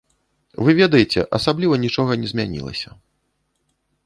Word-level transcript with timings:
Вы 0.67 0.73
ведаеце, 0.81 1.25
асабліва 1.39 1.75
нічога 1.85 2.11
не 2.23 2.27
змянілася. 2.33 2.89